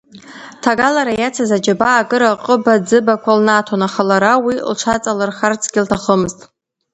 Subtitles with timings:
[0.61, 6.39] Ҭагалара иацыз аџьабаа акыр аҟыба-ӡыбақәа лнаҭон, аха лара уи лҽаҵалырхарцгьы лҭахымызт.